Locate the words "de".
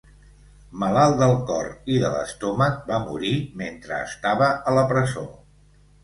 2.03-2.09